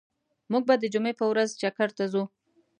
موږ 0.51 0.63
به 0.67 0.75
د 0.81 0.85
جمعی 0.93 1.13
په 1.19 1.25
ورځ 1.31 1.49
چکر 1.61 1.89
ته 1.97 2.03
ځو 2.11 2.23